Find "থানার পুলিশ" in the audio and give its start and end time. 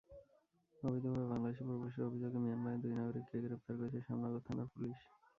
4.47-4.97